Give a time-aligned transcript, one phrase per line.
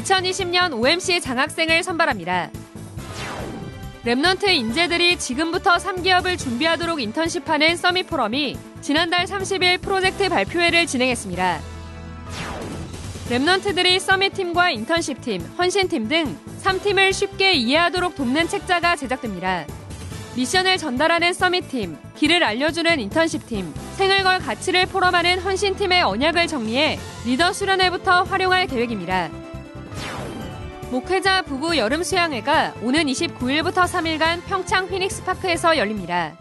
[0.00, 2.50] 2020년 OMC 장학생을 선발합니다.
[4.04, 11.60] Remnant 인재들이 지금부터 3기업을 준비하도록 인턴십하는 Summit 포럼이 지난달 30일 프로젝트 발표회를 진행했습니다.
[13.28, 19.66] Remnant들이 Summit팀과 인턴십팀, 헌신팀 등 3팀을 쉽게 이해하도록 돕는 책자가 제작됩니다.
[20.34, 28.22] 미션을 전달하는 Summit팀, 길을 알려주는 인턴십팀, 생을 걸 가치를 포럼하는 헌신팀의 언약을 정리해 리더 수련회부터
[28.22, 29.28] 활용할 계획입니다.
[30.90, 36.36] 목회자 부부 여름 수양회가 오는 29일부터 3일간 평창 피닉스 파크에서 열립니다.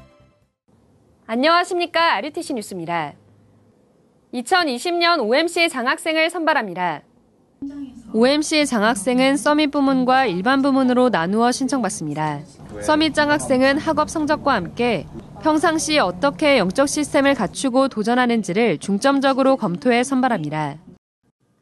[1.28, 2.16] 안녕하십니까.
[2.16, 3.14] RUTC 뉴스입니다.
[4.34, 7.04] 2020년 OMC 장학생을 선발합니다.
[8.12, 12.40] OMC 장학생은 서밋 부문과 일반 부문으로 나누어 신청받습니다.
[12.82, 15.06] 서밋 장학생은 학업 성적과 함께
[15.44, 20.78] 평상시 어떻게 영적 시스템을 갖추고 도전하는지를 중점적으로 검토해 선발합니다.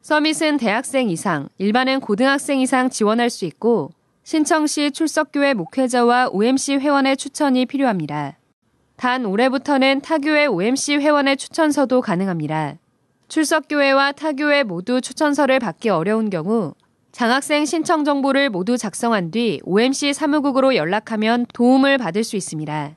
[0.07, 3.91] 서밋은 대학생 이상, 일반은 고등학생 이상 지원할 수 있고
[4.23, 8.37] 신청 시 출석교회 목회자와 OMC 회원의 추천이 필요합니다.
[8.95, 12.77] 단 올해부터는 타교회 OMC 회원의 추천서도 가능합니다.
[13.27, 16.73] 출석교회와 타교회 모두 추천서를 받기 어려운 경우
[17.11, 22.95] 장학생 신청 정보를 모두 작성한 뒤 OMC 사무국으로 연락하면 도움을 받을 수 있습니다.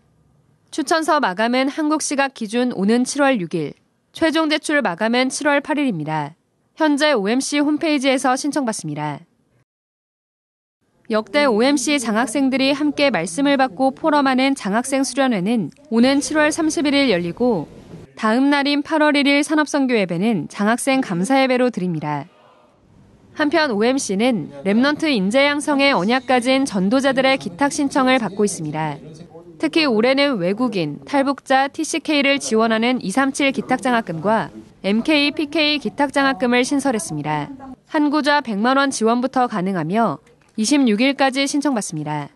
[0.71, 3.73] 추천서 마감은 한국 시각 기준 오는 7월 6일,
[4.13, 6.39] 최종 제출 마감은 7월 8일입니다.
[6.81, 9.21] 현재 OMC 홈페이지에서 신청받습니다.
[11.11, 17.69] 역대 OMC 장학생들이 함께 말씀을 받고 포럼하는 장학생 수련회는 오는 7월 31일 열리고
[18.17, 22.25] 다음 날인 8월 1일 산업선교 예배는 장학생 감사 예배로 드립니다.
[23.35, 28.97] 한편 OMC는 Remnant 인재 양성에 언약 가진 전도자들의 기탁 신청을 받고 있습니다.
[29.59, 34.49] 특히 올해는 외국인, 탈북자, TCK를 지원하는 237 기탁장학금과
[34.83, 37.51] MK, PK 기탁장학금을 신설했습니다.
[37.87, 40.19] 한 구좌 100만 원 지원부터 가능하며
[40.59, 42.31] 26일까지 신청받습니다.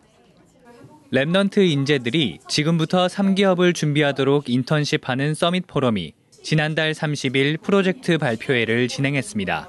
[1.10, 6.12] Remnant 인재들이 지금부터 3기업을 준비하도록 인턴십하는 Summit 포럼이
[6.43, 9.69] 지난달 30일 프로젝트 발표회를 진행했습니다.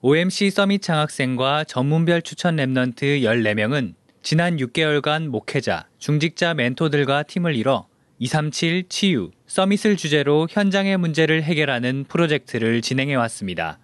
[0.00, 7.86] OMC Summit 장학생과 전문별 추천 Remnant 14명은 지난 6개월간 목회자, 중직자 멘토들과 팀을 이뤄
[8.20, 13.78] 237 치유, 서밋을 주제로 현장의 문제를 해결하는 프로젝트를 진행해 왔습니다.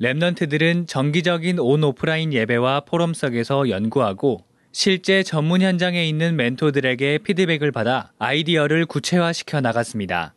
[0.00, 8.86] 랩넌트들은 정기적인 온 오프라인 예배와 포럼석에서 연구하고 실제 전문 현장에 있는 멘토들에게 피드백을 받아 아이디어를
[8.86, 10.34] 구체화시켜 나갔습니다.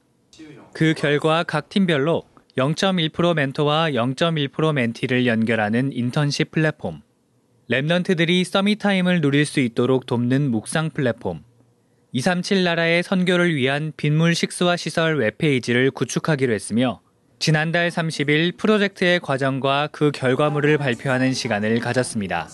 [0.73, 2.23] 그 결과 각 팀별로
[2.57, 7.01] 0.1% 멘토와 0.1% 멘티를 연결하는 인턴십 플랫폼,
[7.69, 11.43] Remnant들이 Summit Time을 누릴 수 있도록 돕는 묵상 플랫폼,
[12.15, 17.01] 237 나라의 선교를 위한 빗물 식수화 시설 웹페이지를 구축하기로 했으며
[17.39, 22.47] 지난달 30일 프로젝트의 과정과 그 결과물을 발표하는 시간을 가졌습니다.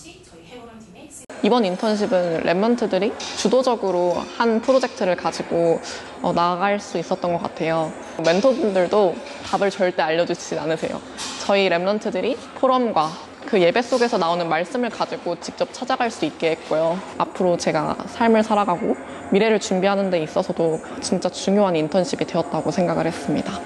[1.44, 5.80] 이번 인턴십은 Remnant들이 주도적으로 한 프로젝트를 가지고
[6.24, 7.94] 어, 나아갈 수 있었던 것 같아요.
[8.26, 11.00] 멘토분들도 답을 절대 알려주지 않으세요.
[11.46, 13.12] 저희 랩런트들이 포럼과
[13.46, 17.00] 그 예배 속에서 나오는 말씀을 가지고 직접 찾아갈 수 있게 했고요.
[17.18, 18.96] 앞으로 제가 삶을 살아가고
[19.31, 23.66] 미래를 준비하는 데 있어서도 진짜 중요한 인턴십이 되었다고 생각을 했습니다.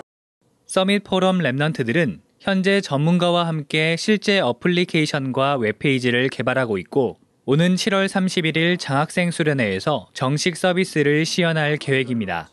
[0.66, 9.32] 서밋 포럼 랩런트들은 현재 전문가와 함께 실제 어플리케이션과 웹페이지를 개발하고 있고 오는 7월 31일 장학생
[9.32, 12.50] 수련회에서 정식 서비스를 시연할 계획입니다.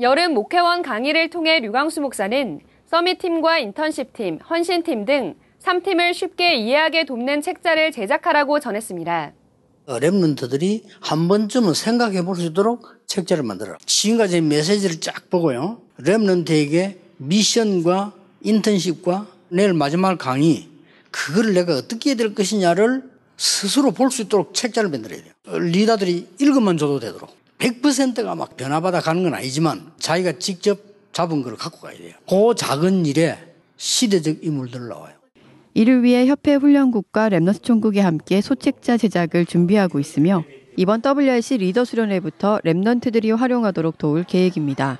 [0.00, 7.92] 여름 목회원 강의를 통해 류광수 목사는 서밋팀과 인턴십팀, 헌신팀 등 3팀을 쉽게 이해하게 돕는 책자를
[7.92, 9.32] 제작하라고 전했습니다.
[9.86, 13.76] 랩런트들이 한 번쯤은 생각해 볼 수 있도록 책자를 만들어.
[13.86, 15.80] 지금까지 메시지를 쫙 보고요.
[16.00, 20.68] 랩런트에게 미션과 인턴십과 내일 마지막 강의,
[21.10, 23.02] 그걸 내가 어떻게 해야 될 것이냐를
[23.38, 25.32] 스스로 볼 수 있도록 책자를 만들어야 돼요.
[25.58, 27.34] 리더들이 읽으면 줘도 되도록.
[27.58, 30.78] 100%가 막 변화받아 가는 건 아니지만 자기가 직접
[31.12, 32.14] 잡은 걸 갖고 가야 돼요.
[32.28, 33.38] 그 작은 일에
[33.78, 35.14] 시대적 인물들 나와요.
[35.78, 40.42] 이를 위해 협회 훈련국과 Remnant 총국이 함께 소책자 제작을 준비하고 있으며
[40.76, 44.98] 이번 WRC 리더 수련회부터 Remnant들이 활용하도록 도울 계획입니다.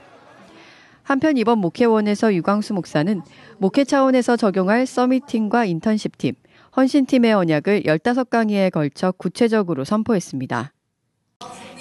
[1.02, 3.22] 한편 이번 목회원에서 유광수 목사는
[3.58, 6.34] 목회 차원에서 적용할 Summit팀과 인턴십팀,
[6.76, 10.72] 헌신팀의 언약을 15강의에 걸쳐 구체적으로 선포했습니다.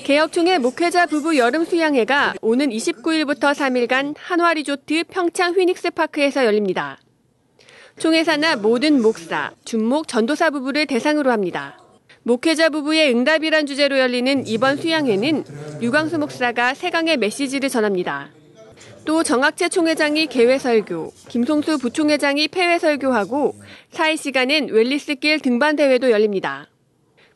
[0.06, 6.98] 개혁총회 목회자 부부 여름 수양회가 오는 29일부터 3일간 한화 리조트 평창 휘닉스 파크에서 열립니다.
[8.00, 11.80] 총회사나 모든 목사, 준목 전도사 부부를 대상으로 합니다.
[12.22, 15.44] 목회자 부부의 응답이란 주제로 열리는 이번 수양회는
[15.82, 18.30] 유광수 목사가 세강의 메시지를 전합니다.
[19.04, 23.56] 또 정학채 총회장이 개회 설교, 김송수 부총회장이 폐회 설교하고
[23.90, 26.68] 사회 시간엔 웰리스길 등반 대회도 열립니다.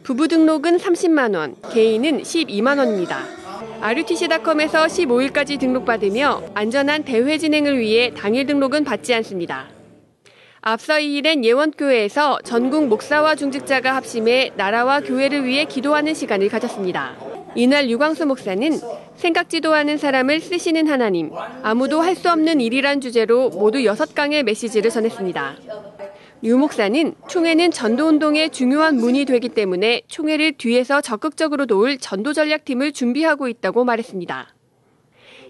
[0.03, 3.25] 부부 등록은 30만 원, 개인은 12만 원입니다.
[3.81, 9.80] RUTC.com에서 15일까지 등록받으며 안전한 대회 진행을 위해 당일 등록은 받지 않습니다.
[10.63, 17.15] 앞서 2일엔 예원교회에서 전국 목사와 중직자가 합심해 나라와 교회를 위해 기도하는 시간을 가졌습니다.
[17.55, 18.79] 이날 유광수 목사는
[19.15, 21.31] 생각지도 않은 사람을 쓰시는 하나님,
[21.63, 25.55] 아무도 할 수 없는 일이란 주제로 모두 6강의 메시지를 전했습니다.
[26.43, 33.47] 유 목사는 총회는 전도운동의 중요한 문이 되기 때문에 총회를 뒤에서 적극적으로 도울 전도 전략팀을 준비하고
[33.47, 34.53] 있다고 말했습니다.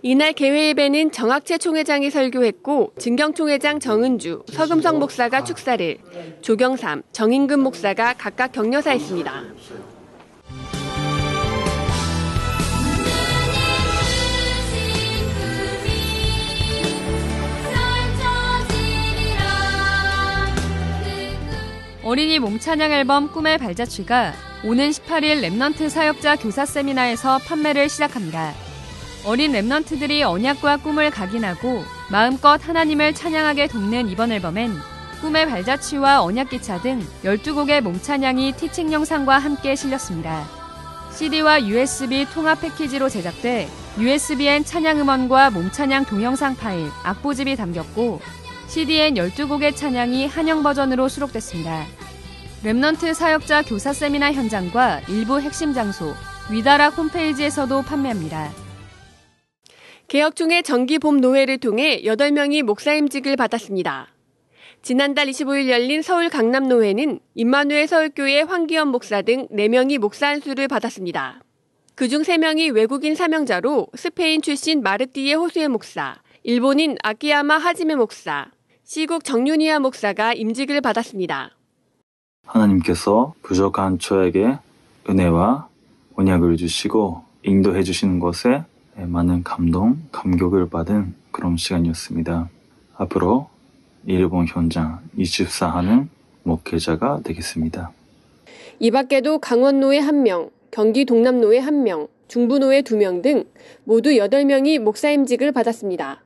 [0.03, 5.99] 이날 개회 예배는 정학채 총회장이 설교했고 진경 총회장 정은주, 서금성 목사가 축사를,
[6.41, 9.43] 조경삼, 정인금 목사가 각각 격려사했습니다.
[22.03, 24.33] 어린이 몸찬양 앨범 꿈의 발자취가
[24.65, 28.70] 오는 18일 Remnant 사역자 교사 세미나에서 판매를 시작합니다.
[29.25, 34.73] 어린 Remnant들이 언약과 꿈을 각인하고 마음껏 하나님을 찬양하게 돕는 이번 앨범엔
[35.21, 40.47] 꿈의 발자취와 언약기차 등 12곡의 몸찬양이 teaching 영상과 함께 실렸습니다.
[41.13, 43.69] CD와 USB 통합 패키지로 제작돼
[43.99, 48.21] USB엔 찬양 음원과 몸찬양 동영상 파일, 악보집이 담겼고
[48.67, 51.85] CD엔 12곡의 찬양이 한영 버전으로 수록됐습니다.
[52.63, 56.15] Remnant 사역자 교사 세미나 현장과 일부 핵심 장소,
[56.49, 58.60] 위다락 홈페이지에서도 판매합니다.
[60.11, 64.09] 개혁 총회 정기 봄 노회를 통해 8명이 목사임직을 받았습니다.
[64.81, 71.39] 지난달 25일 열린 서울 강남노회는 임마누엘 서울교회 황기현 목사 등 4명이 목사 안수를 받았습니다.
[71.95, 78.51] 그중 3명이 외국인 사명자로 스페인 출신 마르띠에 호수의 목사, 일본인 아키야마 하지메 목사,
[78.83, 81.51] 시국 정윤이야 목사가 임직을 받았습니다.
[82.47, 84.57] 하나님께서 부족한 저에게
[85.09, 85.69] 은혜와
[86.15, 88.65] 언약을 주시고 인도해 주시는 것에
[89.05, 92.49] 많은 감동, 감격을 받은 그런 시간이었습니다.
[92.97, 93.49] 앞으로
[94.05, 96.07] 일본 현장 24하는
[96.43, 97.91] 목회자가 되겠습니다.
[98.79, 103.43] 이 밖에도 강원노회 1명, 경기 동남노회 1명, 중부노회 2명 등
[103.83, 106.23] 모두 8명이 목사임직을 받았습니다.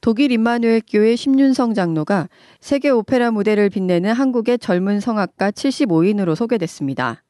[0.00, 2.28] 독일 임마누엘 교회 심윤성 장로가
[2.60, 7.22] 세계 오페라 무대를 빛내는 한국의 젊은 성악가 75인으로 소개됐습니다.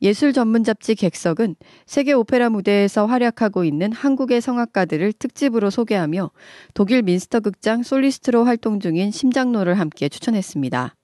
[0.00, 1.56] 예술 전문 잡지 객석은
[1.86, 6.30] 세계 오페라 무대에서 활약하고 있는 한국의 성악가들을 특집으로 소개하며
[6.74, 10.94] 독일 민스터 극장 솔리스트로 활동 중인 심장로를 함께 추천했습니다.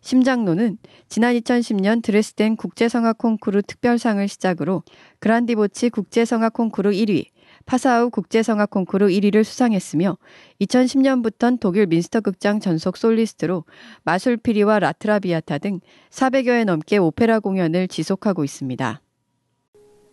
[0.00, 0.76] 심장로는
[1.08, 4.82] 지난 2010년 드레스덴 국제성악 콩쿠르 특별상을 시작으로
[5.20, 7.26] 그란디보치 국제성악 콩쿠르 1위,
[7.66, 10.18] 파사우 국제성악 콩쿠르 1위를 수상했으며
[10.60, 13.64] 2010년부턴 독일 민스터 극장 전속 솔리스트로
[14.04, 15.80] 마술피리와 라트라비아타 등
[16.10, 19.00] 400여회 넘게 오페라 공연을 지속하고 있습니다.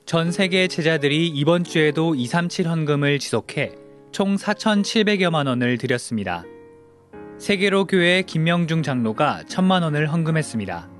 [0.05, 3.71] 전 세계 제자들이 이번 주에도 237 헌금을 지속해
[4.11, 6.43] 총 4,700여만 원을 드렸습니다.
[7.37, 10.90] 세계로 교회 김명중 장로가 1천만 원을 헌금했습니다.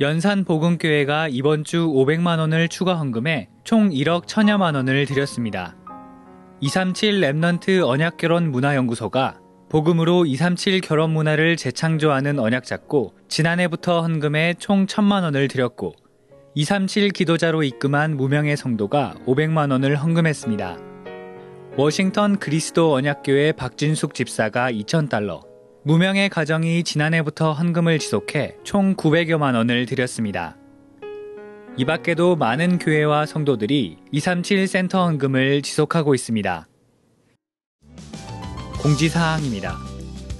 [0.00, 5.76] 연산 복음교회가 이번 주 500만 원을 추가 헌금해 총 1억 1천여만 원을 드렸습니다.
[6.60, 9.38] 237 Remnant 언약결혼 문화연구소가
[9.68, 15.92] 복음으로 237 결혼 문화를 재창조하는 언약 잡고 지난해부터 헌금해 총 1천만 원을 드렸고
[16.54, 20.78] 237 기도자로 입금한 무명의 성도가 500만 원을 헌금했습니다.
[21.76, 25.49] 워싱턴 그리스도 언약교회 박진숙 집사가 2,000달러,
[25.82, 30.58] 무명의 가정이 지난해부터 헌금을 지속해 총 900여만 원을 드렸습니다.
[31.78, 36.68] 이 밖에도 많은 교회와 성도들이 237 센터 헌금을 지속하고 있습니다.
[38.82, 39.78] 공지사항입니다.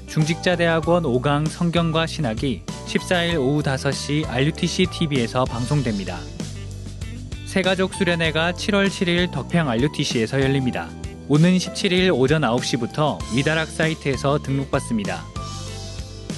[0.08, 6.18] 중직자대학원 5강 성경과 신학이 14일 오후 5시 RUTC TV에서 방송됩니다.
[7.46, 10.90] 새가족 수련회가 7월 7일 덕평 RUTC에서 열립니다.
[11.28, 15.29] 오는 17일 오전 9시부터 위다락 사이트에서 등록받습니다.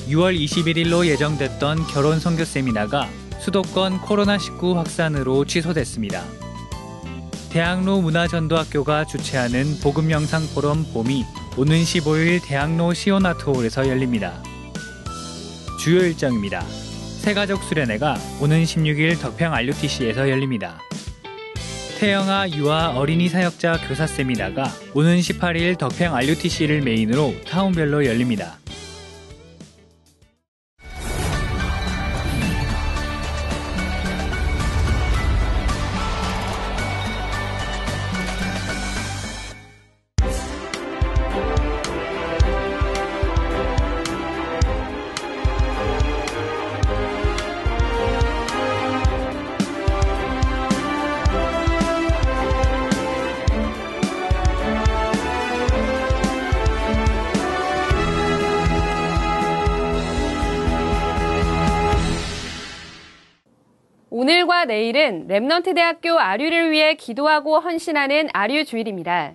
[0.08, 3.08] 6월 21일로 예정됐던 결혼 선교 세미나가
[3.40, 6.24] 수도권 코로나19 확산으로 취소됐습니다.
[7.50, 11.24] 대학로 문화전도학교가 주최하는 복음 영상 포럼 봄이
[11.56, 14.42] 오는 15일 대학로 시오나트홀에서 열립니다.
[15.78, 16.62] 주요 일정입니다.
[17.20, 20.80] 새가족 수련회가 오는 16일 덕평 RUTC에서 열립니다.
[21.98, 28.61] 태영아 유아 어린이 사역자 교사 세미나가 오는 18일 덕평 RUTC를 메인으로 타운별로 열립니다.
[64.72, 69.34] 내일은 Remnant 대학교 RU를 위해 기도하고 헌신하는 RU 주일입니다.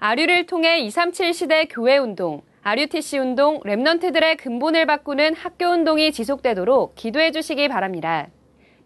[0.00, 7.30] RU를 통해 237 시대 교회 운동, RUTC 운동, Remnant들의 근본을 바꾸는 학교 운동이 지속되도록 기도해
[7.30, 8.26] 주시기 바랍니다.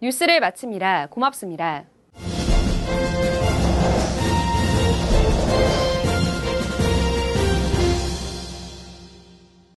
[0.02, 1.06] 뉴스를 마칩니다.
[1.06, 1.86] 고맙습니다.